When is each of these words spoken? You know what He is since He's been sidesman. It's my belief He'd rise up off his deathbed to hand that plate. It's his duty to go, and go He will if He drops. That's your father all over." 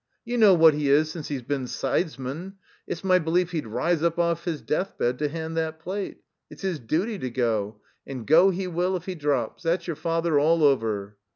You 0.25 0.35
know 0.39 0.55
what 0.55 0.73
He 0.73 0.89
is 0.89 1.11
since 1.11 1.27
He's 1.27 1.43
been 1.43 1.67
sidesman. 1.67 2.53
It's 2.87 3.03
my 3.03 3.19
belief 3.19 3.51
He'd 3.51 3.67
rise 3.67 4.01
up 4.01 4.17
off 4.17 4.45
his 4.45 4.59
deathbed 4.63 5.19
to 5.19 5.29
hand 5.29 5.55
that 5.57 5.77
plate. 5.79 6.21
It's 6.49 6.63
his 6.63 6.79
duty 6.79 7.19
to 7.19 7.29
go, 7.29 7.81
and 8.07 8.25
go 8.25 8.49
He 8.49 8.65
will 8.65 8.95
if 8.95 9.05
He 9.05 9.13
drops. 9.13 9.61
That's 9.61 9.85
your 9.85 9.95
father 9.95 10.39
all 10.39 10.63
over." 10.63 11.17